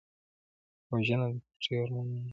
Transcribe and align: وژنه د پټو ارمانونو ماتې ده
وژنه 0.91 1.25
د 1.31 1.35
پټو 1.43 1.73
ارمانونو 1.81 2.19
ماتې 2.19 2.23
ده 2.25 2.29